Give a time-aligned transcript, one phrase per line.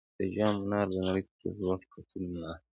[0.17, 2.63] د جام منار د نړۍ تر ټولو لوړ خټین منار دی